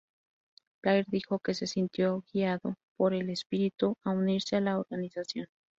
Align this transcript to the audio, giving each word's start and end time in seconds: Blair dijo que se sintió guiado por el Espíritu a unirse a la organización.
Blair 0.81 1.05
dijo 1.09 1.37
que 1.37 1.53
se 1.53 1.67
sintió 1.67 2.23
guiado 2.33 2.73
por 2.97 3.13
el 3.13 3.29
Espíritu 3.29 3.97
a 4.03 4.09
unirse 4.09 4.55
a 4.55 4.61
la 4.61 4.79
organización. 4.79 5.45